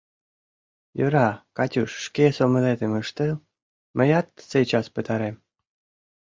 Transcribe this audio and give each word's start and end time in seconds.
—Йӧра, 0.99 1.29
Катюш, 1.57 1.91
шке 2.05 2.25
сомылетым 2.37 2.91
ыштыл, 3.01 3.31
мыят 3.97 4.27
сейчас 4.51 4.85
пытарем. 4.95 5.35